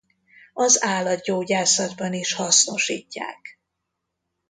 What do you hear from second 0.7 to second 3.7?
állatgyógyászatban is hasznosítják.